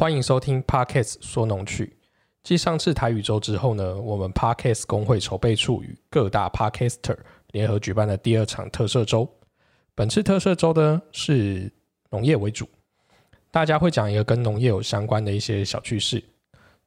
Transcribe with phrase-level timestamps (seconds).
[0.00, 1.94] 欢迎收听 Parkes 说农趣。
[2.42, 7.18] 继上次台语周之后呢，我们 Parkes 工会筹备处与各大 Parkester
[7.50, 9.28] 联合举办的第二场特色周。
[9.94, 11.70] 本次特色周呢是
[12.08, 12.66] 农业为主，
[13.50, 16.24] 大家会讲一个跟农业有相关的一些小趣事，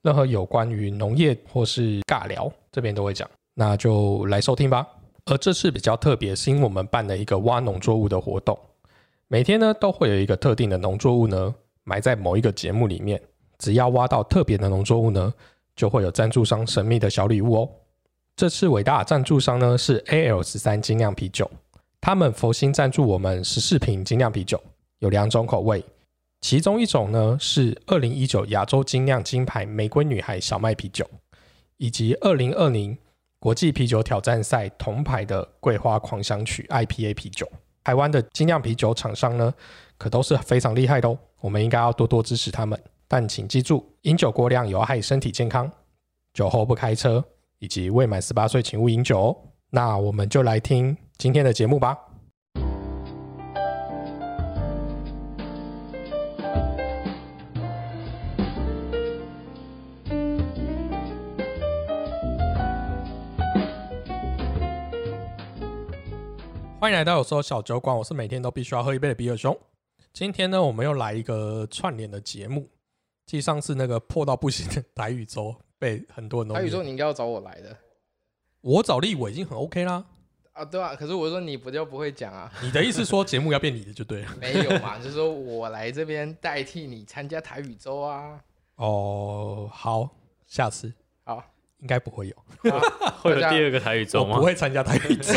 [0.01, 3.29] 任何有关于农业或是尬聊，这边都会讲。
[3.53, 4.87] 那就来收听吧。
[5.25, 8.57] 而这次比较特别，是因为我们办了一个挖农作物的活动，
[9.27, 11.53] 每天呢都会有一个特定的农作物呢
[11.83, 13.21] 埋在某一个节目里面，
[13.57, 15.33] 只要挖到特别的农作物呢，
[15.75, 17.69] 就会有赞助商神秘的小礼物哦。
[18.35, 21.49] 这次伟大的赞助商呢是 AL 十三精酿啤酒，
[22.01, 24.59] 他们佛心赞助我们十四瓶精酿啤酒，
[24.99, 25.83] 有两种口味，
[26.41, 31.07] 其中一种呢是二零一九亚洲精酿金牌玫瑰女孩小麦啤酒，
[31.77, 32.97] 以及二零二零
[33.39, 37.47] 国际啤酒挑战赛铜牌的桂花狂想曲 IPA 啤酒。
[37.83, 39.53] 台湾的精酿啤酒厂商呢，
[39.97, 42.81] 可都是非常厉害的哦，我们应该要多多支持他们。
[43.07, 45.69] 但请记住，饮酒过量有害身体健康，
[46.33, 47.23] 酒后不开车，
[47.59, 49.37] 以及未满十八岁请勿饮酒哦。
[49.69, 51.97] 那我们就来听今天的节目吧。
[66.83, 69.57] 欢迎来到有时候小酒馆，我是每天都必须要喝一杯的比尔熊。
[70.11, 72.69] 今天呢，我们又来一个串联的节目。
[73.25, 77.73] 继上次那个破到不行的台语周，被很多人都台语周你应该要找我来的
[78.59, 80.03] 我找立伟已经很 OK 啦。
[80.51, 82.51] 啊，对啊，可是我说你不就不会讲啊？
[82.61, 84.35] 你的意思说节目要变你的就对了。
[84.41, 88.37] 没有嘛， 就是说我来这边代替你参加台语周啊。
[88.75, 90.09] 哦，好，
[90.47, 90.91] 下次
[91.23, 91.41] 好，
[91.79, 92.35] 应该不会有，
[92.69, 92.79] 好
[93.23, 94.45] 会有大家第二个台语周吗我不？
[94.45, 95.31] 会参加台语周。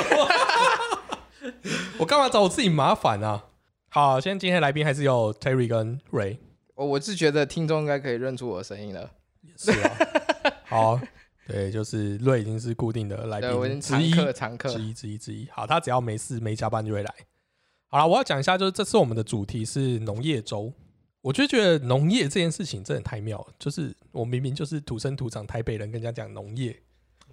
[1.99, 3.45] 我干嘛找我自己麻烦啊？
[3.89, 6.39] 好，现在今天来宾还是有 Terry 跟 Ray。
[6.75, 9.11] 我我是觉得听众应该可以认出我的声音了。
[9.57, 9.97] 是啊，
[10.65, 11.01] 好，
[11.47, 14.83] 对，就是瑞已经是固定的来对，我已宾之经常一，客常客之。
[14.83, 15.49] 一之一之一。
[15.51, 17.15] 好，他只要没事没加班就会来。
[17.89, 20.73] 好了，我要讲一下，就是这次我们的主题是农业周。
[21.23, 26.79] 我就觉得农业这件事情真的太妙了，就是我明明就是土生土长台北人，跟人家讲农业。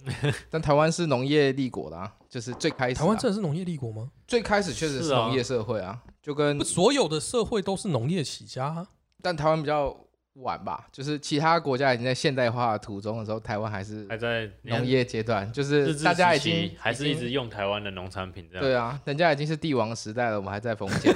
[0.50, 4.10] 但台湾是农业立国的啊，就是最开始啊、台湾真的是农业立国吗？
[4.26, 8.86] 最开始确实是农业社会啊，就跟，所有的社会都是农业起家、啊。
[9.22, 9.96] 但台湾比较
[10.34, 18.62] 晚吧，就是其他国家已经在现代化的途中的时候，台湾还是还在农业阶段，就是大家已经还是一直用台湾的农产品这样。
[18.62, 21.14] 对啊，人家已经是帝王时代了，我们还在封建。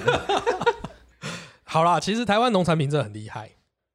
[1.64, 3.50] 好啦，其实台湾农产品真的很厉害，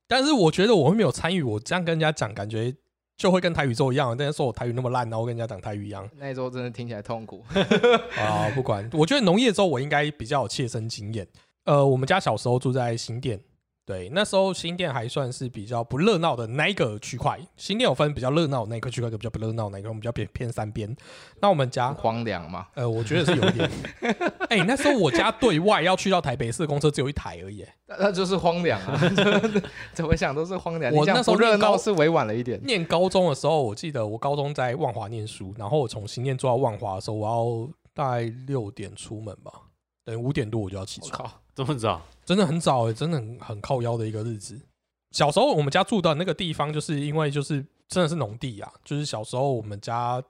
[0.08, 2.76] 但是我觉得我会没有参与，我这样跟人家讲，感觉
[3.16, 7.44] 就会跟台语周一样，但是说我台语那么烂，然后跟人家讲台语一样那一周真的听起来痛苦。
[8.18, 8.50] 啊。
[8.56, 11.28] 不管，我觉得农业周我应该比较有切身经验。
[11.66, 13.40] 呃，我们家小时候住在新店，
[13.86, 17.38] 对，那时候新店还算是比较不热闹的那一个区块。
[17.58, 20.96] 新店有分比较热闹那一个区块，跟比较不热闹那一个，我们比较偏偏三边。
[21.42, 23.70] 那我们家荒凉嘛，呃，我觉得是有一点。
[24.50, 27.66] 哎、那时候我家对外要去到台北市的公车只有一台而已。
[27.86, 28.98] 那那就是荒凉啊，
[29.92, 30.94] 怎么想都是荒凉。
[30.94, 32.58] 我那时候热闹是委婉了一点。
[32.64, 39.52] 念高中的时候，我记得我高中在万华念书，然后我从新店坐到万华的时候，我要大概六点出门吧，
[40.06, 42.02] 等于五点多我就要起床，这么早？
[42.26, 44.60] 真的很早哎、真的很很靠腰的一个日子。
[45.12, 50.24] 小时候我们家住的那个地方，就是因为就是真的是农地啊，就是小时候我们家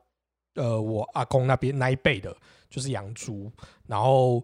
[0.56, 2.36] 呃我阿公那边那一辈的，
[2.70, 3.52] 就是养猪，
[3.88, 4.44] 然后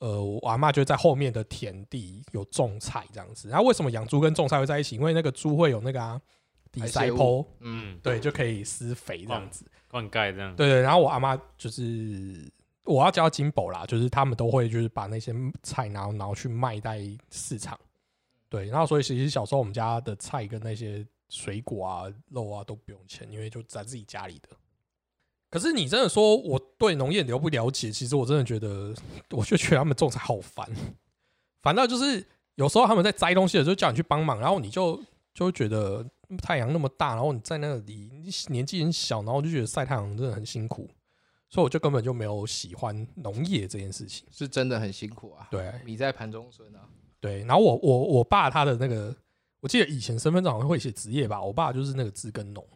[0.00, 3.48] 呃我阿妈就在后面的田地有种菜这样子。
[3.48, 4.96] 然后为什么养猪跟种菜会在一起？
[4.96, 6.20] 因为那个猪会有那个啊
[6.70, 9.64] 底塞坡，嗯，嗯，对，就可以施肥这样子。
[9.90, 10.54] 灌溉这样。
[10.54, 12.50] 对对，然后我阿妈就是
[12.88, 17.00] 我要叫金宝啦，就是他们都会就是把那些菜然后然后去卖在
[17.30, 17.78] 市场，
[18.48, 24.48] 对，然后所以其实小时候我们家的菜跟那些水果啊、肉啊都不用钱，因为就在自己家里的。
[25.50, 28.94] 可是你真的说我对农业了不了解，其实我真的觉得，
[29.30, 30.66] 我就觉得他们种菜好烦，
[31.62, 36.04] 烦到就是有时候他们在摘东西的时候叫你去帮忙，然后你就就会觉得
[36.42, 40.88] 太阳那么大，然后你在那里你年纪很小，然后就觉得晒太阳真的很辛苦，
[41.48, 44.26] 所以我就根本就没有喜欢农业这件事情。
[44.30, 45.48] 是真的很辛苦啊。
[45.50, 46.88] 对米在盘中村啊，
[47.20, 49.14] 对，然后我我我爸他的那个，
[49.60, 52.66] 我记得以前身份证好像会写职业吧，我爸就是那个字耕农，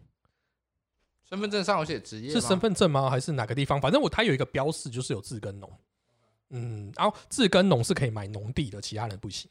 [1.29, 3.09] 身份证上有写职业是身份证吗？
[3.09, 3.81] 还是哪个地方？
[3.81, 5.71] 反正我他有一个标示，就是有字耕农。
[6.51, 9.51] 嗯，然后字耕农是可以买农地的，其他人不行。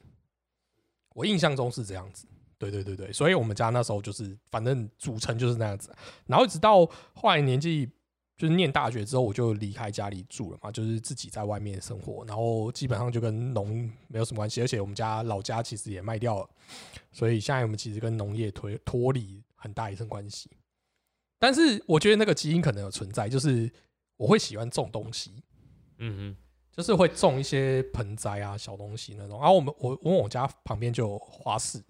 [1.14, 2.26] 我印象中是这样子。
[2.58, 5.92] 对对对对，所以我们家那时候就是反正组成就是那样子。
[6.26, 7.90] 然后一直到后来年纪
[8.42, 16.50] 就是念大学之后我就离开家里住了嘛，就是自己在外面生活，然后基本上就跟农没有什么关系，而且我们家老家其实也卖掉了，
[17.12, 20.50] 所以现在我们其实跟农业脱脱离很大一层关系。
[21.38, 23.70] 但是我觉得那个基因可能有存在，就是
[24.16, 25.44] 我会喜欢种东西，
[25.98, 26.36] 嗯
[26.72, 29.38] 就是会种一些盆栽啊、小东西那种。
[29.38, 31.80] 然后我们我我我家旁边就有花市，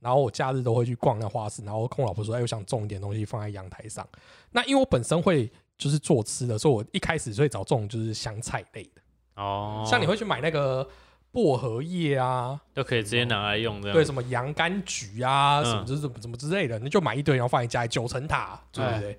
[0.00, 4.06] 然后我假日都会去逛那花市，然后跟我老婆说：“哎，我想种一点东西放在阳台上。”
[4.52, 9.02] 那因为我本身会就是做吃的，所以我一开始会找种就是香菜类的，
[9.36, 10.88] 哦，像你会去买那个
[11.32, 13.92] 薄荷叶啊，都可以直接拿来用的。
[13.92, 19.18] 对，什么洋甘菊啊，嗯什么就是怎么怎么之类的，你就买一堆，然后放在家里九层塔，对对对。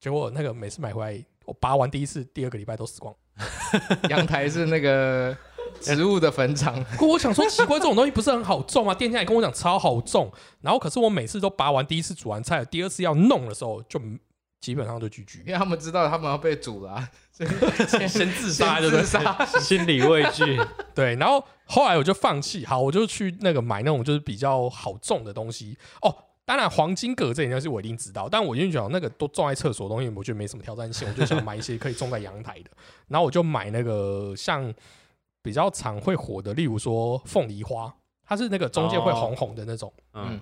[0.00, 3.14] 结果那个每次买回来，我拔完第一次，第二个礼拜都死光。
[4.10, 5.34] 阳台是那个
[5.80, 8.94] 植物的坟场，可我想说，奇怪，这种东西不是很好种吗？
[8.94, 10.30] 店家也跟我讲超好种，
[10.60, 13.98] 然后可是我每次都拔完第一次煮完菜，第二次要弄的时候就
[14.64, 17.50] 基本上都拒绝因，为他们知道他们要被煮了啊，所以
[17.86, 19.02] 先先自杀，对不对？
[19.02, 19.44] 自杀。
[19.60, 20.58] 心理畏惧，
[20.94, 26.16] 对，然后后来我就放弃，好，我就去那个买那种就是比较好种的东西哦。
[26.46, 32.70] 当然，黄金葛这些东西我一定知道，但我因为讲那个都种在厕所的东西，我觉得没什么挑战性，我就想买一些可以种在阳台的。
[33.08, 34.72] 然后我就买那个像
[35.42, 37.94] 比较常会火的，例如说凤梨花，
[38.26, 40.40] 它是那个中间会红红的那种，嗯，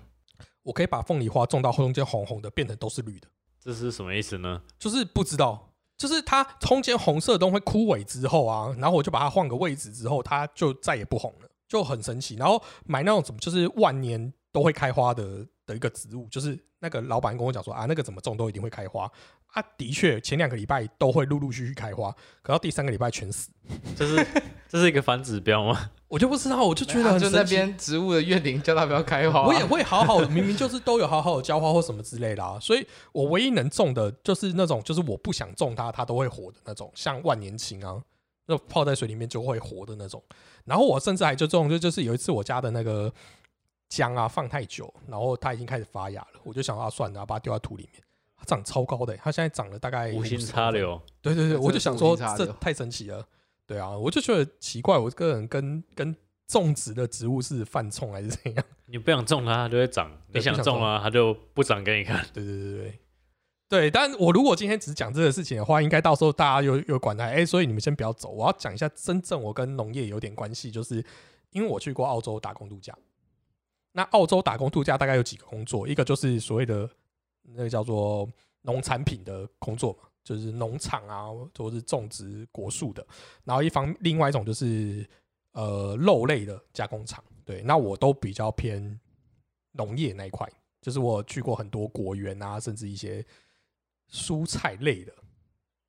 [0.62, 3.28] 我可以把凤梨花种到中间红红的，变成都是绿的。
[3.62, 4.60] 这是什么意思呢？
[4.78, 12.34] 就是不知道，就是它中间红色的东西会枯萎之后啊，然后我就把它换个位置之后，它就再也不红了，就很神奇。
[12.34, 19.08] 然后买那种怎么就是万年都会开花的的一个植物，就是那个老板跟我讲说啊，那个怎么种都一定会开花
[19.46, 19.62] 啊。
[19.78, 22.10] 的确，前两个礼拜都会陆陆续续开花，
[22.42, 23.50] 可到第三个礼拜全死。
[23.94, 24.26] 这是
[24.68, 25.90] 这是一个反指标吗？
[26.12, 27.42] 我就不知道，我就觉得很就那。
[27.44, 37.96] 边植物的怨灵叫它不要开花啊，我也会好好，明明就是都有好好的浇花或什么之类的啊，所以我唯一能种的就是那种，就是我不想种它，它都会活的那种，像万年青啊，
[38.44, 40.22] 那种泡在水里面就会活的那种。
[40.66, 43.10] 然后我甚至还就种，就就是有一次我家的那个
[43.88, 48.02] 姜啊放太久，然后它已经开始发芽了，我就想啊算了，把它丢在土里面，
[48.36, 53.26] 它长超高的欸、它现在长了大概无心50插柳，对对对，我就想说这太神奇了。
[53.66, 56.14] 对啊，我就觉得奇怪，我个人跟跟
[56.46, 58.64] 种植的植物是犯冲还是怎样？
[58.86, 62.24] 你不想种它，它就会长；你想种啊，它就不长给你看。
[62.34, 62.98] 对对对对
[63.68, 71.02] 对，但我如果今天只讲这个事情的话，应该到时候大家有有管他，哎、所以你们先不要走，我要讲一下真正我跟农业有点关系，就是
[71.52, 72.94] 因为我去过澳洲打工度假。
[73.92, 76.86] 那澳洲打工度假大概有几个工作，一个就是所谓的
[77.54, 78.28] 那个叫做
[78.62, 83.06] 农产品的工作嘛，就是农场啊，或是种植果树的。
[83.44, 85.08] 然后一方另外一种就是
[85.52, 87.22] 呃肉类的加工厂。
[87.44, 89.00] 对，那我都比较偏
[89.72, 90.48] 农业那一块，
[90.80, 93.24] 就是我去过很多果园啊，甚至一些
[94.10, 95.12] 蔬菜类的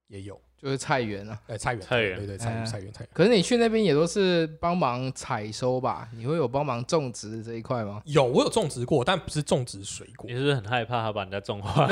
[0.07, 0.41] 也有。
[0.63, 1.37] 就是菜园啊。
[1.47, 3.09] 哎，菜园，菜园对对，菜园，哎菜园，菜园。
[3.11, 6.07] 可是你去那边也都是帮忙采收吧？
[6.15, 8.01] 你会有帮忙种植这一块吗？
[8.05, 10.35] 有，我有种植过，但不是种植水果你。
[10.37, 11.85] 是不是很害怕他把人家种坏？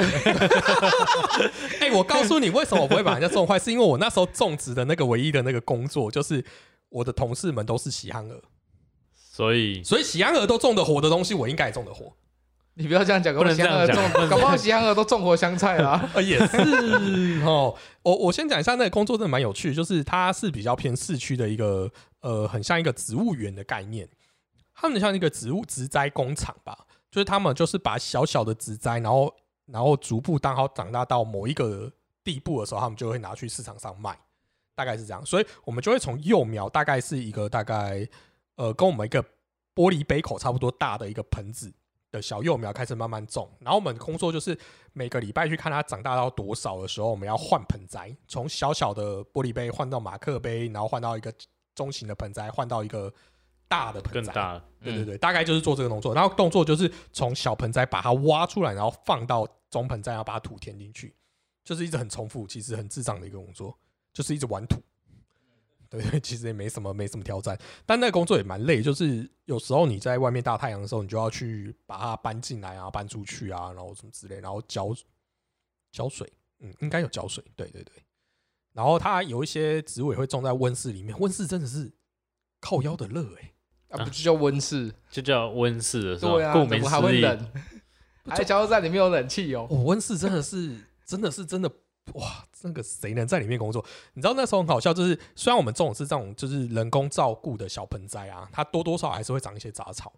[1.82, 6.42] 哎、我告诉你，为什么我不会把人家种坏，是因为我那时候种植的那个唯一的那个工作，就是
[6.88, 8.42] 我的同事们都是喜憨儿，
[9.14, 12.14] 所以所以喜憨儿都种的活的东西，我应该也种的活。
[12.76, 16.10] 你不要这样讲，搞不能这样讲种，搞不好西安鹅都种活香菜啦。
[16.14, 16.58] 呃， 也是
[17.46, 17.76] 哦。
[18.02, 21.92] 我我先讲一下那个工作，真的蛮有趣，就是它是比较偏市区的一个
[22.22, 24.08] 呃，很像一个植物园的概念。
[24.74, 29.32] 他们像一个植物植栽工厂吧，就是他们就是把小小的植栽，然后
[29.68, 31.92] 然后逐步当好长大到某一个
[32.24, 34.18] 地步的时候，他们就会拿去市场上卖，
[34.74, 35.24] 大概是这样。
[35.26, 38.08] 所以我们就会从幼苗，大概是一个大概
[38.56, 39.22] 呃，跟我们一个
[39.76, 41.72] 玻璃杯口差不多大的一个盆子
[42.12, 44.58] 的小幼苗开始慢慢种，然后我们工作就是
[44.94, 51.34] 每个礼拜去看它长大到多少的时候，我们要换盆栽，从小小的玻璃杯换到马克杯，然后换到一个
[51.74, 53.12] 中型的盆栽，换到一个
[53.68, 54.34] 大的盆栽。
[54.34, 54.66] 更大了。
[54.84, 56.14] 对对对，大概就是做这个动作。
[56.14, 61.16] 然后动作就是从小盆栽把它挖出来，然后放到中盆栽，然后把土填进去，
[61.64, 63.78] 就是一直很重复，其实很智障的一个工作，
[64.12, 64.82] 就是一直玩土。
[65.92, 74.96] 对 对，其实也没什么没什么挑战，但那个工作也蛮累，就是有时候你在外面大太阳的时候，你就要去把它搬进来啊，搬出去啊，然后什么之类，然后浇
[75.92, 76.32] 浇水，
[76.62, 77.94] 嗯，应该有浇水，对对对。
[78.72, 81.92] 然后它有一些植物也会种在温室里面，温室真的是
[82.62, 83.54] 靠腰的热哎、
[83.90, 84.94] 啊，不就叫温室？
[85.10, 86.32] 就叫温室的是吧？
[86.32, 87.52] 对啊，顾名思义，冷？
[88.28, 89.68] 还加油站里面有冷气哦。
[89.70, 91.70] 哦，温室真的是，真的是真的，
[92.14, 92.46] 哇！
[92.64, 93.84] 那个谁能在里面工作？
[94.14, 100.14] 你知道那时候很好笑，就是虽然我们种的是这种就是人工照顾的小盆栽啊，它多多少少还是会长一些杂草。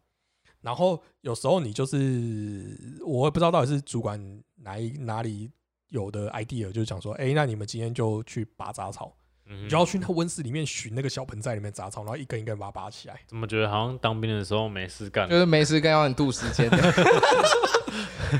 [0.59, 5.51] 然后有时候你就是我也不知道到底是主管哪一哪里
[5.89, 13.19] 有的 idea，就是讲说，哎、那你们今天就去拔杂草，嗯你就要去那温室里面寻那个小盆栽里面杂草，然后一根一根把它拔起来。
[13.27, 15.37] 怎么觉得好像当兵的时候没事干就？
[15.37, 16.77] 是没事干要很度时间的。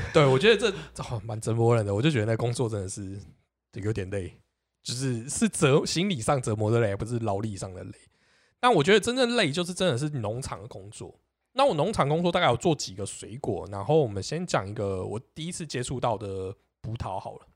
[0.12, 3.20] 对，我觉得这哦蛮折磨人的，我就觉得那工作真的是
[3.74, 4.32] 有点累，
[4.82, 7.92] 就是是折心理上折磨的累，不是劳力上的累。
[8.60, 11.14] 但我觉得真正累就是真的是农场的工作。
[11.52, 17.46] 那我农场工作大概有做几个水果，然后我们先讲一个我第一次接触到的葡萄好了。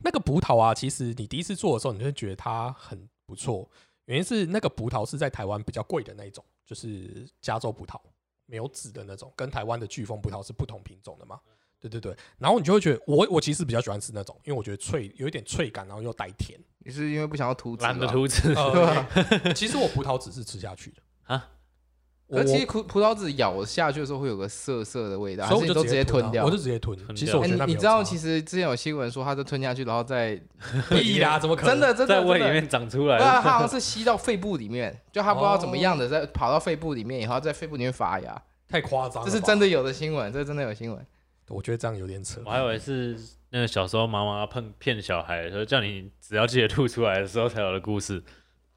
[0.00, 3.66] 那个葡萄啊，其实你第一次做的时候，你就会觉得它很不错，
[4.04, 7.98] 原因是那个葡萄是在台湾比较贵的那一种，就是加州葡萄，
[8.46, 11.40] 没有籽的那种，跟台湾的巨峰葡萄是不同品种的嘛。
[11.80, 16.58] 对对对，然后你就会觉得我我其实比较喜欢吃那种，因为我觉得脆有一点脆感，然后又带甜。
[16.78, 21.50] 你是因为不想要涂脂吧懒得涂脂对呃吧？，其实我葡萄籽是吃下去的啊，
[22.26, 26.42] 我而其实葡葡萄籽咬下去的时候会有个涩涩的味道，还是你都所以我就直直接吞掉？
[26.42, 26.96] 啊我就直接吞。
[26.98, 30.40] 吞其实我你你知道，其实之前有新闻说它就吞下去，然后再
[30.90, 31.72] 屁啦，怎么可能？
[31.72, 39.58] 真的真的在胃里面长出来对啊，它好像是吸到肺部里面，就它不知道怎么样的，在跑到肺部里面以后，在肺部里面发芽，太夸张了，这是真。
[39.58, 41.06] 的有的新闻，这是真的有新闻。
[41.48, 42.50] 我觉得这样有点扯我。
[42.50, 43.16] 还以为是
[43.50, 48.22] 那个小时候妈妈骗骗小孩，说叫你只要记得吐出来的时候才有的故事。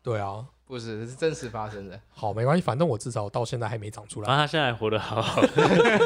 [0.03, 1.99] 对啊，不是，这是真实发生的。
[2.09, 4.27] 好，没关系，反正我至少到现在还没长出来。
[4.27, 5.41] 他现在活得好好，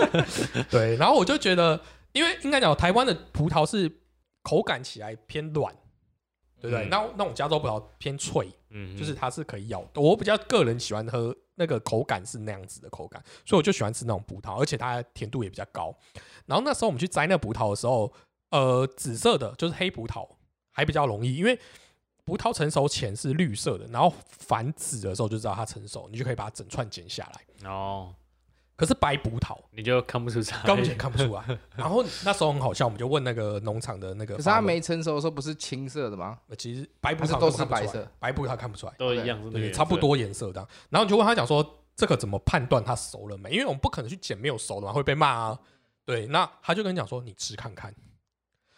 [0.70, 1.80] 对，然后我就觉得，
[2.14, 3.92] 因为应该讲台湾的葡萄是
[4.44, 5.74] 口感起来偏软，
[6.62, 6.86] 对不对？
[6.86, 10.00] 嗯那那种加州葡萄偏脆，嗯，就是它是可以咬的。
[10.00, 15.96] 我比较个人喜欢喝那个口感是那样子的口感，所以我就喜欢吃那种葡萄，而且它甜度也比较高。
[16.46, 18.14] 然后那时候我们去摘那葡萄的时候，
[18.52, 20.28] 呃，紫色的就是黑葡萄
[20.72, 21.60] 还比较容易，因为
[22.26, 27.70] 葡萄成熟前是绿色的，然后反紫的时候就知道它成熟，你就可以把它整串剪下来。
[27.70, 28.14] 哦
[28.78, 30.90] 可是白葡萄你就看不出差根本异。
[30.96, 31.60] 看不出来。
[31.76, 36.40] 然后那时候很好笑，我们就问那个农场的那个，可是它没成熟的时候不是青色的吗？
[36.58, 38.94] 其实白葡萄是都是白色，白葡萄看不出来。
[38.98, 39.96] 都一样是那个对，颜色差不。
[39.96, 40.68] 多颜色的。
[40.90, 41.64] 然后你就问他讲说，
[41.96, 43.52] 这个怎么判断它熟了没？
[43.52, 45.60] 因为我们不可能去捡没有熟的嘛，会被骂啊。
[46.04, 47.94] 对，那他就跟你讲说，你吃看看。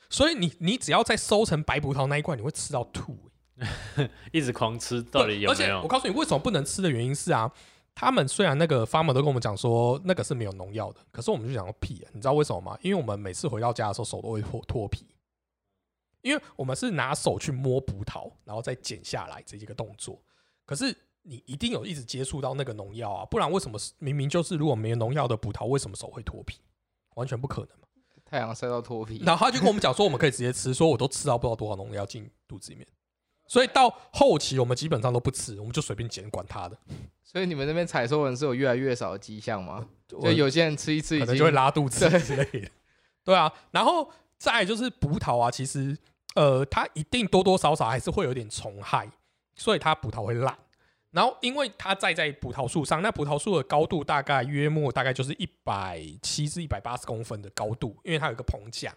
[0.09, 3.17] 所以你你只要在收成白葡萄那一罐，你会吃到吐、
[4.31, 5.87] 一直狂吃，到底对而且我有没有？
[5.87, 7.51] 告诉你，为什么不能吃的原因是啊，
[7.93, 12.77] 他们虽然那个 farmer 都跟我们讲说那个是没有农药的，可是我们就讲个屁、啊，你知道为什么吗？
[12.81, 15.05] 因为我们每次回到家的时候手都会脱脱皮，
[16.21, 20.21] 因为我们是拿手去摸葡萄，然后再剪下来这一个动作。
[20.65, 26.59] 可是你一定有一直接触到那个农药啊，不然为什么明明就是如果没有农药的葡萄，为什么手会脱皮？
[27.15, 27.87] 完全不可能嘛。
[28.25, 32.87] 太阳晒到脱皮，然后他就跟我们讲说，我们可以直接吃，说我都吃到不知道多少农药进肚子里面。
[33.45, 36.77] 所以到后期我们基本上都不吃，我们就随便捡，管它的。
[37.23, 39.85] 所以你们那边采收人是有越来越少的迹象吗？
[40.07, 42.69] 就有些人吃一吃可能就会拉肚子之类的。
[43.23, 45.97] 对啊，然后再来就是葡萄啊，其实
[46.35, 49.09] 呃，它一定多多少少还是会有点虫害，
[49.55, 50.57] 所以它葡萄会烂。
[51.11, 58.93] 然后因为它栽在葡萄树上，那葡萄树的高度大概约莫大概就是一百七至一百八十公分的高度，因为它有一个棚架。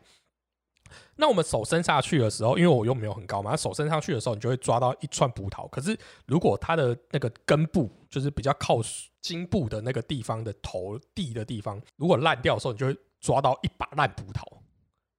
[1.16, 5.68] 那我们手伸下去的时候，因为我又没有很高嘛，手伸上去的时候，你就会抓到一串葡萄。
[5.70, 8.78] 可是如果它的那个根部，就是比较靠
[9.20, 14.42] 茎部的那个地方的头地的地方，如果烂掉的时候，你就会抓到一把烂葡萄，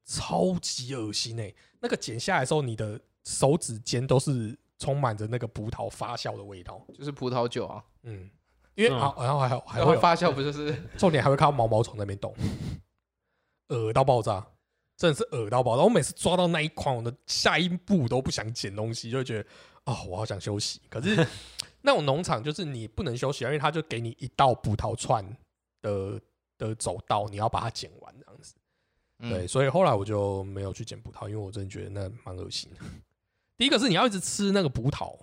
[0.06, 6.82] 超级恶心哎、那个剪下来的时候，你的手指尖都是充满着那个葡萄发酵的味道。
[6.94, 8.30] 就是葡萄酒啊，嗯，
[8.76, 12.34] 因为然后还有还会发酵不就是重点还会看到毛毛虫那边动，
[13.68, 14.48] 恶到爆炸，
[14.98, 15.84] 真的是恶到爆炸。
[15.84, 19.50] 我每次抓到那一款，我的下一步都不想捡东西，就会觉得
[19.86, 20.82] 哦，我好想休息。
[20.90, 21.16] 可是
[21.82, 25.24] 那种农场就是你不能休息啊，因为他就给你一道葡萄串
[25.82, 26.20] 的
[26.58, 28.56] 的走道，你要把它剪完这样子。
[29.20, 32.80] 嗯对，所以后来我就没有去捡葡萄，因为我真的觉得那蛮恶心的。
[33.58, 35.18] 第一个是你要一直吃那个葡萄，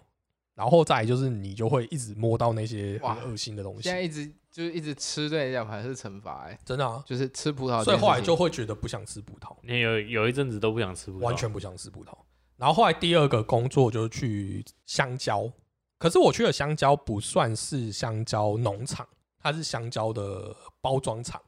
[0.54, 7.02] 然后再来就是你就会一直摸到那些哇很恶心的东西现，在一直就是一直吃对你来讲还是惩罚哎，真的啊。
[7.04, 7.82] 就是吃葡萄。
[7.82, 12.16] 所以后来就会觉得不想吃葡萄，你有有一阵子都不想吃葡萄，完全不想吃葡萄。
[12.56, 15.50] 然后后来第二个工作就是去香蕉，
[15.98, 19.04] 可是我去的香蕉不算是香蕉农场，
[19.40, 21.42] 它是香蕉的包装厂。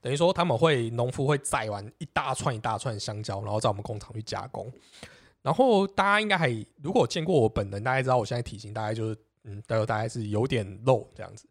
[0.00, 4.68] 等于说他们会农夫会载完一大串一大串香蕉，然后在我们工厂去加工。
[5.42, 6.48] 然后大家应该还
[6.82, 11.48] 如果见过我本人，大概知道我现在体型大概就是嗯，大概大概是有点肉这样子。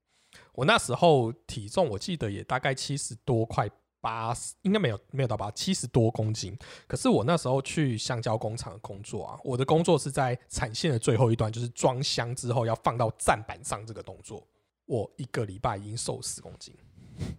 [0.53, 3.69] 我那时候体重我记得也大概七十多，块
[3.99, 6.57] 八十，应该没有没有到八七十多公斤。
[6.87, 14.47] 可是我那时候去橡胶工厂工作啊，我的工作是在产线的最后一段，就是装箱之后要放到站板上这个动作。
[14.85, 16.73] 我一个礼拜已经瘦十公斤，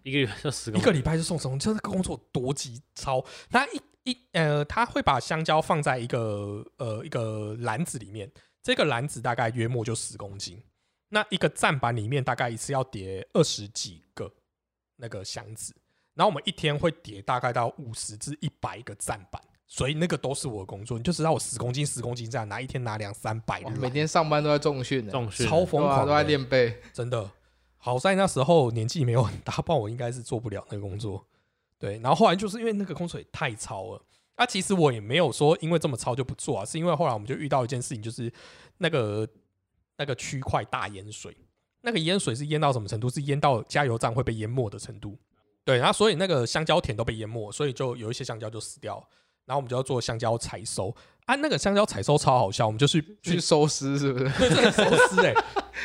[0.03, 3.25] 一个月就十公斤一个礼拜就瘦十公斤，这个工作多极超。
[3.51, 8.31] 那一一呃，他会把香蕉放在一个呃一个篮子里面，
[8.63, 10.63] 这个篮子大概约莫就十公斤。
[11.09, 14.33] 那一个站板里面大概一次要叠二十几个
[14.97, 15.75] 那个箱子，
[16.15, 20.97] 然后我们一天会叠大概到五十至一百个站板，所以那个都是我的工作。
[20.97, 26.81] 你就知道我十公斤十公斤这样拿一天拿两三百每天上班都在重训呢，重训超疯狂，都在练背。
[26.93, 27.31] 真的。
[27.77, 31.27] 好在那时候年纪没有很大，不然我应该是做不了那个工作。
[31.83, 34.03] 对，然后后来就是因为那个空水太超了。
[34.37, 38.33] 啊，其实我也没有说因为这么超就不做啊，是因为后来我们就遇到一件事情，就是
[38.79, 39.29] 那个
[39.97, 41.37] 那个区块大淹水，
[41.81, 43.11] 那个淹水是淹到什么程度？
[43.11, 45.19] 是淹到加油站会被淹没的程度。
[45.65, 49.05] 对，然后所以那个香蕉田都被淹没，所以就有一些香蕉就死掉了。
[49.45, 54.25] 然后我们就要做香蕉采收啊，那个香蕉采收超好笑，我们就去去去收尸是不是？
[54.39, 55.35] 对，收尸哎，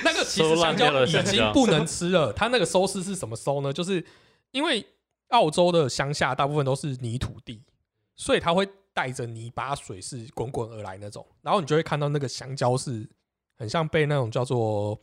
[0.04, 2.32] 那个其实香蕉已经不能吃了。
[2.32, 3.74] 它那个收尸是什么收呢？
[3.74, 4.06] 就是
[4.51, 4.86] 因为
[5.29, 7.63] 澳洲的乡下大部分都是泥土地，
[8.15, 13.07] 所以它会带着泥巴水是滚滚而来那种，然后你就会看到那个香蕉是
[13.57, 15.00] 很像被那种叫做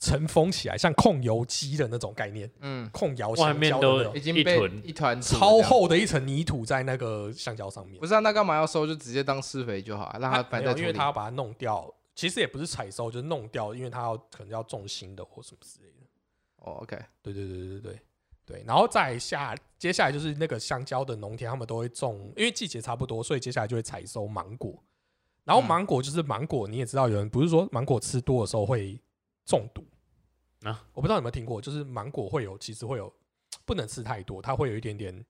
[0.00, 5.70] 尘封起来，像控油机的那种概念，嗯，控窑外香面都蕉的那种已经被一团一团土超这样。
[5.70, 8.06] 厚的一层泥土在那个香蕉上面不。
[8.06, 8.86] 是啊，那干嘛要收？
[8.86, 11.04] 就直接当施肥就好，让它它没有，摆在土里因为它。
[11.04, 16.06] 要把它弄掉，其实也不是采收，就是弄掉，因为它要可能要种新的或什么之类的。
[16.56, 18.00] 哦，OK，对对对对对对，
[18.66, 24.82] 然后再下接下来就是那个香蕉的农田，他们都会种，因为季节差不多，所以接下来就会采收芒果。
[25.44, 29.00] 然后嗯芒果就是芒果，你也知道，有人不是说芒果吃多的时候会
[29.44, 29.84] 中毒
[30.62, 30.86] 啊？
[30.92, 33.12] 我不知道有没有听过，就是芒果会有，其实会有
[33.64, 35.24] 不能吃太多，它会有一点点。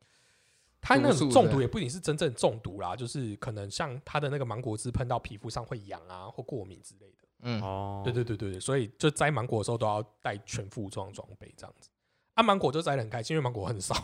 [0.87, 7.29] 它那种中毒也不一定是真正中毒啦，就是可能像它的那个芒果汁喷到皮肤上会痒啊，或过敏之类的。
[7.41, 11.89] 嗯，哦，对对对对对，所以就摘芒果的时候都要带全副装装备这样子。
[12.35, 13.95] 啊，芒果就摘的很开心，因为芒果很少，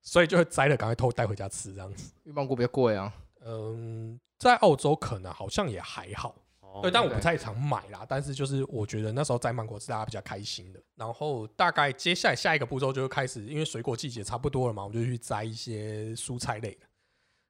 [0.00, 2.12] 所以就会摘了赶快偷带回家吃这样子。
[2.24, 3.12] 因为芒果比较贵啊。
[3.46, 8.06] 嗯，在澳洲可能好像也还好，哦对，但我不太常买啦。
[8.08, 10.80] 但是就是我觉得那时候摘芒果是大家比较开心的。
[10.94, 16.86] 然后大概接下来下一个步骤就开始，因为水果季节差不多了嘛，我们就去摘一些蔬菜类的。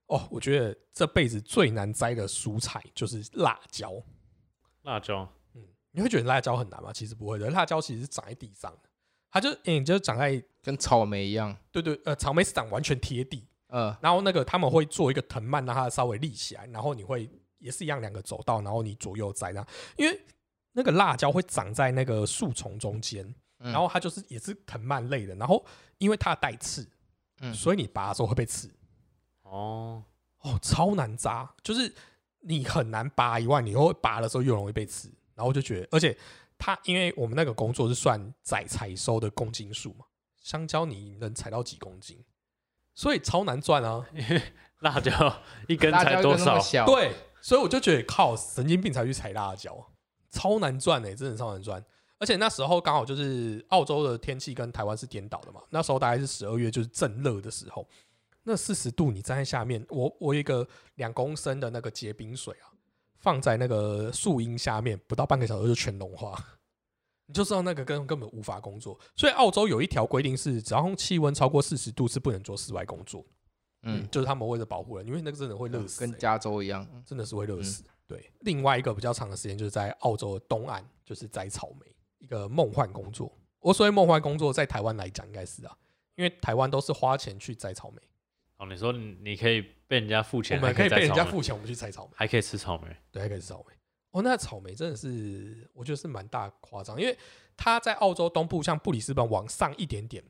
[0.07, 3.93] 哦，我觉得这辈子最难摘的蔬菜就是辣椒。
[4.83, 6.93] 辣椒，嗯你会觉得辣椒很难吗？
[6.93, 8.89] 其实不会的，辣椒其实是长在地上的，
[9.35, 11.55] 它就嗯、就是长在跟草莓一样。
[11.73, 19.67] 对对呃草莓是长完全贴地，呃，然后那个他们会做一个藤蔓让它稍微立起来，然后你会也是一样两个走道，然后你左右摘那，
[19.97, 20.21] 因为
[20.71, 23.27] 那个辣椒会长在那个树丛中间，
[23.59, 25.67] 嗯然后它就是也是藤蔓类的，然后
[25.99, 26.89] 因为它带刺，
[27.41, 28.71] 嗯所以你拔的时候会被刺，
[29.43, 30.05] 哦，
[30.43, 31.93] 哦，超难扎，就是
[32.39, 36.17] 你很难拔以外，你会拔的时候又容易被刺，然后就觉得，而且
[36.59, 40.05] 它因为我们那个工作是算载采收的公斤数嘛，
[40.43, 42.25] 香蕉你能采到几公斤，
[42.95, 44.07] 所以超难赚啊。
[44.81, 45.11] 辣椒
[45.67, 46.61] 一根才多少？
[46.85, 49.75] 对，所以我就觉得靠神经病才去采辣椒，
[50.31, 51.83] 超难赚哎、真的超难赚。
[52.19, 57.89] 而且那时候刚好就是澳洲的天气跟台湾是颠倒的嘛，那时候大概是十二月，就是正热的时候，
[58.43, 62.69] 那四十度你站在下面，我我有一个两公升的那个结冰水啊，
[63.25, 66.39] 放在那个树荫下面，不到半个小时就全融化，
[67.25, 69.01] 你就知道那个根根本无法工作。
[69.17, 73.25] 所以澳洲有一条规定是，只要气温超过四十度是不能做室外工作，
[73.85, 76.87] 嗯，就是他们为了保护人，因为那个真的会热死、欸跟加州一样。
[77.07, 77.83] 真的是会热嗯死。
[78.07, 83.33] 对，另外一个比较长的时间就是在澳洲的东岸，就是摘草莓，一个梦幻工作。
[83.61, 85.75] 我所谓梦幻工作，在台湾来讲应该是啊，
[86.17, 88.03] 因为台湾都是花钱去摘草莓，
[88.65, 93.75] 哦，你说你你可以被人家付钱我钱，们可以被人家付钱，我们去采草莓，还可以吃草莓，对，还可以吃草莓。
[94.13, 97.17] 哦，那草莓真的是，我觉得是蛮大夸张，因为
[97.57, 100.23] 它在澳洲东部，像布里斯本往上一点点，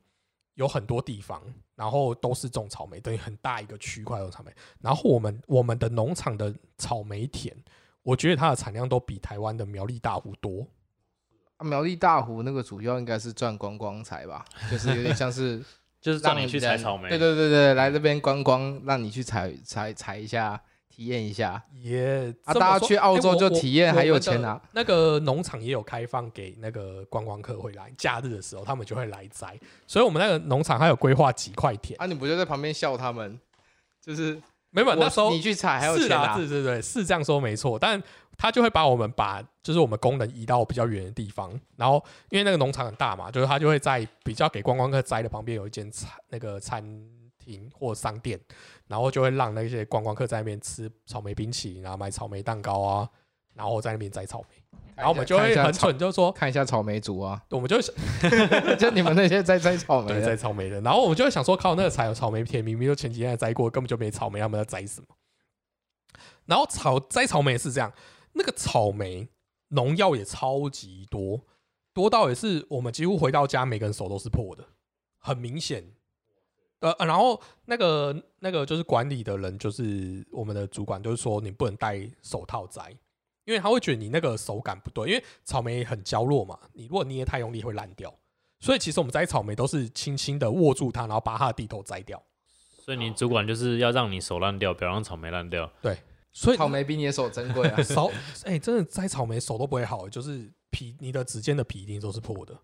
[0.55, 1.43] 有很多地方，
[1.75, 4.53] 然后都是种草莓，等于很大一个区块种草莓。
[4.81, 7.55] 然后我们我们的农场的草莓田，
[8.03, 10.67] 我觉得它的产量都比台湾的苗栗大湖多。
[11.57, 15.63] 啊苗栗大湖那个主要应该是赚观光财吧，就是有点像是
[16.05, 17.09] 就是让你去采草莓。
[17.09, 20.61] 对对对对，来这边观光，让你去采采采一下，
[20.95, 21.63] 体验一下。
[21.73, 24.49] 也啊，大家去澳洲就体验，还有钱拿。
[24.49, 24.61] 拿。
[24.73, 31.99] 那个农场也有开放给那个观光客会来，假日的时候他们就会来摘，所以我们那个农场还有规划几块田。
[31.99, 33.41] 啊，你不就在旁边笑他们？
[34.05, 34.39] 就是
[34.69, 36.37] 没有，那时候你去采还有是啦，钱拿。
[36.37, 38.03] 是是对，是这样说没错，但
[38.37, 46.83] 他就会把我们把就是我们工人移到比较远的地方，然后因为那个农场很大嘛，就是他就会在比较给观光客摘的旁边有一间餐那个餐
[47.39, 48.39] 厅或商店，
[48.87, 53.09] 然后就会让那些观光客在那边吃草莓冰淇淋啊，买草莓蛋糕啊，
[53.55, 57.95] 然后在那边摘草莓，然后我们就会很蠢，就是说，看一下草莓族啊，我们就想
[58.79, 65.07] 就你们那些在摘草莓的，摘草莓的，然后我们就会想说，靠，那个采草莓田明明就前几天才摘过，根本就没草莓，他们在摘什么？
[66.47, 67.93] 然后草摘草莓也是这样，
[68.35, 69.29] 那个草莓
[69.69, 71.41] 农药也超级多，
[71.93, 74.65] 多到也是我们几乎回到家，每个人手都是破的，
[75.19, 75.85] 很明显。
[76.81, 82.91] 呃，呃然后那个那个就是管理的人，就是我们的主管，就是说你不能戴手套摘，
[83.45, 88.15] 因为他会觉得你那个手感不对，因为草莓很娇弱嘛，你如果捏太用力会烂掉。
[88.61, 92.23] 所以其实我们摘草莓都是轻轻的握住它，然后把它的地头摘掉。
[92.83, 95.71] 所以你主管就是要让你手烂掉，不要让草莓烂掉。
[96.35, 97.81] 所以草莓比你的手珍贵啊。
[97.83, 98.13] 手
[98.45, 102.55] 哎、真的摘草莓手都不会好，就是皮你的指尖的皮一定都是破的。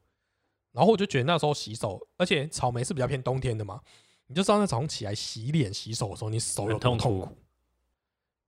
[0.72, 3.80] 然后我就觉得那时候洗手，而且草莓是比较偏冬天的嘛，
[4.26, 7.36] 你就知道那早上起来洗脸洗手的时候，你手有多痛苦痛苦。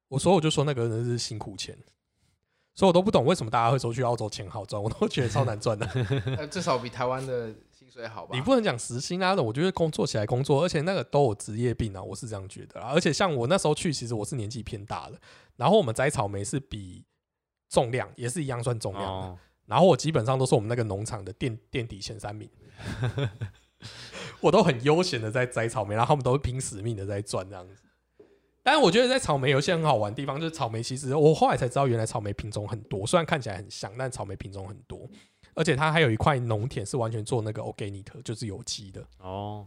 [0.08, 1.76] 我所以我就说那个人是辛苦钱，
[2.74, 5.86] 所以我都不懂为什么大家会说去澳洲钱好赚，我都觉得超难赚的。
[6.36, 7.54] 呃至少比台湾的薪
[7.92, 8.34] 水好吧？
[8.34, 12.90] 你不能讲时薪啊，我觉得工作起来工作，而且那个都有职业病啊，我是这样觉得啊。
[12.94, 15.20] 而且像我那时候去，其实我是年纪偏大的，
[15.56, 17.04] 然后我们摘草莓是比
[17.68, 22.48] 重量也是一样算重量的，哦，然后我基本上都是我们那个农场的垫垫 底前三名，
[24.40, 27.74] 我都很悠闲的在摘草莓，然后他们都会拼死命的在赚这样子。
[28.64, 35.08] 但是我觉得在草莓有一些很好玩的地方，就是草莓其实我后来才知道，原来草莓品种很多，虽然看起来很像，但草莓品种很多，
[35.54, 39.04] 而且它还有一块农田是完全做那个 organic，就是有机的。
[39.18, 39.66] 哦，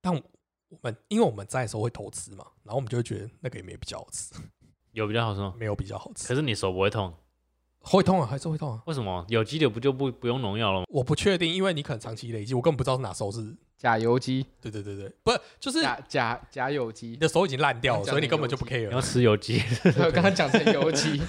[0.00, 4.34] 但我们因为我们在的时候会偷吃嘛，然后我们就会觉得那个也没比较好吃，
[4.92, 5.54] 有比较好吃吗？
[5.58, 7.12] 没有比较好吃，可是你手不会痛，
[7.80, 8.82] 会痛啊，还是会痛啊。
[8.86, 9.24] 为什么？
[9.28, 10.86] 有机的不就不不用农药了吗？
[10.88, 13.56] 我不确定，因为你可能长期累积，我根本不知道是哪时候是。
[13.78, 19.02] 假油鸡，对对对对，不是就是假假假油你鸡，的手已经烂掉了，所以你根本就不你要 care。
[19.02, 19.60] 吃有机，
[19.98, 21.20] 我 刚刚讲成油鸡，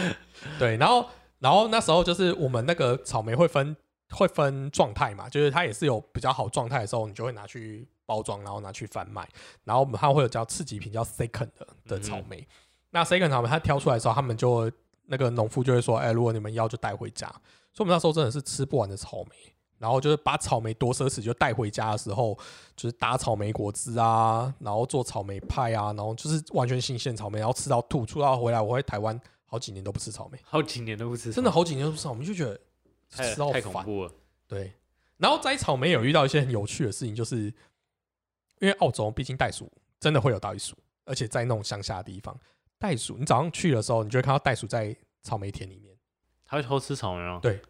[0.60, 1.08] 对，然后
[1.42, 3.76] 然后那时候就是我们那个草莓会分
[4.10, 9.28] 会分状态嘛，就是它也是有比较好状态的时候，你就会拿去包装，然后拿去贩卖。
[9.64, 12.46] 然后我们它会有叫次级品，叫 second 的的草莓。
[12.90, 14.72] 那 second 草莓它挑出来的时候，他们就会
[15.06, 17.26] 那个农夫就会说：“哎、如果你们要就带回家。”
[17.74, 19.36] 所以我们那时候真的是吃不完的草莓。
[19.78, 22.38] 然后就是把草莓多奢侈，就带回家的时候，
[22.76, 29.20] 就是打草莓果汁啊，然后做草莓派啊，然后就是完全新鲜草莓，然后吃到吐，吐到回来，我回台湾
[29.52, 30.38] 好几年都不吃草莓。
[30.42, 32.58] 好几年都不吃，真的好几年都不吃草莓，就觉得
[33.10, 33.84] 太吃到太恐。
[33.84, 34.10] 怖了。
[34.48, 34.72] 对，
[35.18, 37.36] 然后摘草莓有遇到一些很有趣的事情，就是
[38.60, 42.34] 因为澳洲毕竟袋鼠真的会有袋鼠，而且在那种乡下的地方，
[42.78, 45.94] 袋鼠你早上去的时候，你就会看到袋鼠在草莓田里面，
[46.46, 47.38] 它会偷吃草莓吗？
[47.42, 47.60] 对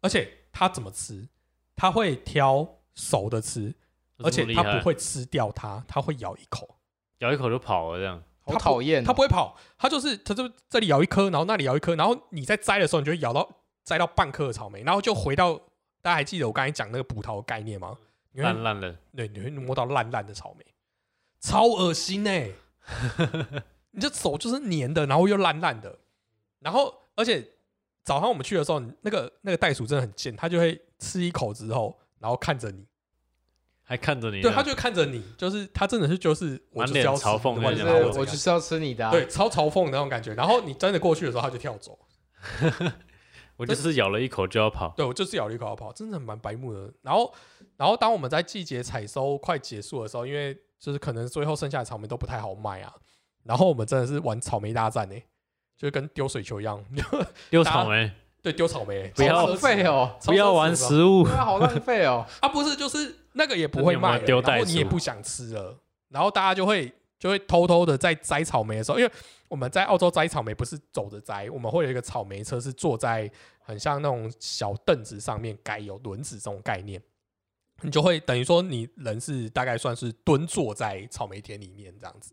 [0.00, 1.28] 而且它怎么吃？
[1.76, 3.74] 它会挑熟的吃，
[4.16, 6.78] 而且它不会会吃掉它，它会咬一口。
[7.18, 8.22] 咬一口就跑了，这样
[8.54, 9.04] 好讨厌哦。
[9.06, 13.48] 它不会跑，它就是它就这里咬一颗，然后那里咬一颗，然后你在摘的时候，你就会咬到
[13.84, 15.54] 摘到半颗的草莓，然后就回到
[16.02, 17.96] 大家还记得我刚才讲那个葡萄的概念吗？
[18.32, 20.64] 你会烂烂的，对，你会摸到烂烂的草莓，
[21.40, 22.50] 超恶心哎、
[23.90, 25.98] 你这手就是黏的，然后又烂烂的，
[26.60, 27.44] 然后而且
[28.04, 32.86] 早上我们去的时候，那个那个袋鼠真的很贱，它就会吃一口之后，然后看着你，
[33.88, 41.98] 还看着你对，他，就看着你，就是他真的是就是我就是要吃满脸嘲讽你的我就是我就是要吃你的啊，对超嘲讽的那种感觉，然后你真的过去的时候，他就跳走。
[43.56, 46.92] 我就是咬了一口就要跑，对我就是咬了一口要跑，真的蛮白目的。
[47.02, 47.34] 然后，
[47.78, 52.94] 然后当我们在季节采收快结束的时候，因为就是可能最后剩下的草莓都不太好卖啊，
[53.42, 55.16] 然后我们真的是玩草莓大战呢、
[55.76, 56.84] 就跟丢水球一样，
[57.50, 62.24] 丢草莓，对，丢草莓、不要好浪费哦，超不要玩食物，啊，好浪费哦。
[62.40, 65.76] 啊，不是，就是那个也不会卖丢然后袋鼠你也不想吃了，
[66.08, 69.12] 然后大家就会就会偷偷的在摘草莓的时候，因为
[69.48, 77.02] 我们在澳洲摘草莓不是走着摘，我们会有一个草莓车是坐在很像那种小凳子上面，改有轮子这种概念。
[77.82, 82.32] 你就会等于说，你人是大概算是蹲坐在草莓田里面这样子，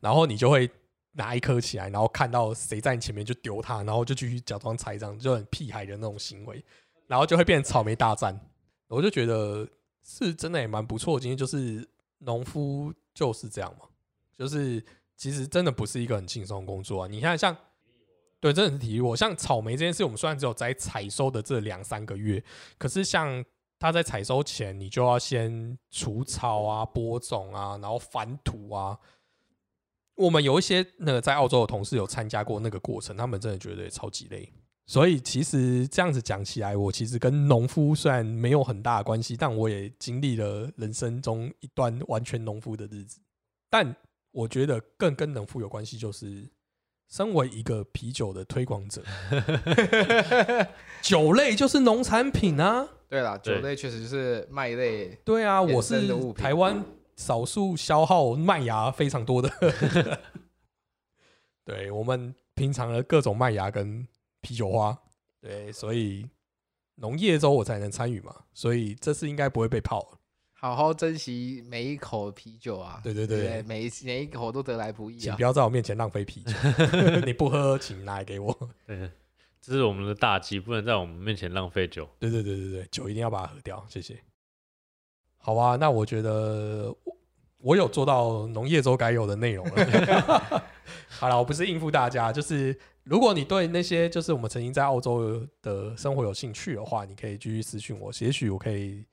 [0.00, 0.70] 然后你就会
[1.16, 6.64] 拿一颗起来，然后看到谁在你前面就丢它，然后就继续假装采这样，就很屁孩的那种行为，
[7.06, 8.38] 然后就会变成草莓大战。
[8.88, 9.68] 我就觉得
[10.04, 11.18] 是真的也蛮不错。
[11.18, 13.86] 今天就是农夫就是这样嘛，
[14.36, 14.84] 就是
[15.16, 17.08] 其实真的不是一个很轻松的工作啊。
[17.08, 17.56] 你看像。
[18.38, 19.16] 对，真的是体力活。
[19.16, 22.40] 像草莓这件事，我们虽然只有在采收的这两三个月，
[22.76, 23.42] 可是像
[23.78, 28.96] 它在采收前，你就要先除草啊、播种啊，然后翻土啊。
[30.16, 34.52] 我们有一些那个在澳洲的同事有参加过那个过程，他们真的觉得超级累。
[34.88, 43.20] 所以其实这样子讲起来，我其实跟农夫虽然没有很大的关系，但我也经历了人生中一段完全农夫的日子。
[43.68, 43.94] 但
[44.30, 46.48] 我觉得更跟农夫有关系，就是
[47.10, 49.02] 身为一个啤酒的推广者，
[51.02, 52.88] 酒类就是农产品啊。
[53.08, 56.84] 对啦，酒对类确实就是麦类，对啊，我是台湾
[57.16, 59.50] 少数消耗麦芽非常多的。
[61.64, 64.06] 对我们平常的各种麦芽跟
[64.40, 64.96] 啤酒花，
[65.40, 66.28] 对，所以
[66.94, 70.18] 农业周我才能参与嘛，所以这次应该不会被泡了。
[70.58, 73.00] 好好珍惜每一口啤酒啊！
[73.04, 75.42] 对对对不每一每一口都得来不易啊请不！
[75.42, 76.52] 要在我面前浪费啤酒，
[77.26, 78.56] 你不喝，请拿来给我。
[78.86, 79.10] 对，
[79.60, 82.08] 这是我们的大忌，不能在我们面前浪费酒。
[82.18, 84.18] 对对对对对，酒一定要把它喝掉，谢谢。
[85.46, 87.16] 好啊，那我觉得我
[87.58, 90.64] 我有做到农业周该有的内容了。
[91.08, 99.04] 好了，我不是应付大家，就是如果你对那些就是我们曾经在澳洲的生活有兴趣的话，你可以继续私讯我，也许我可以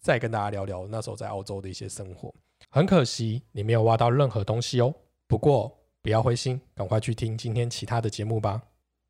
[0.00, 2.34] 再跟大家聊聊那时候在澳洲的一些生活。
[2.70, 4.92] 很可惜你没有挖到任何东西哦，
[5.28, 8.60] 不过不要灰心，赶快去听今天其他的节目吧，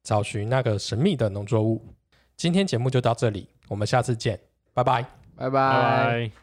[0.03, 1.83] 找寻那个神秘的农作物。
[2.37, 4.39] 今天节目就到这里，我们下次见，
[4.75, 5.03] 拜拜。
[5.35, 6.39] 拜拜拜。